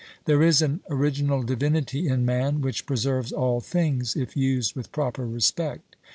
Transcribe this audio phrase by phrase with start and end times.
[0.25, 5.27] There is an original divinity in man which preserves all things, if used with proper
[5.27, 5.95] respect.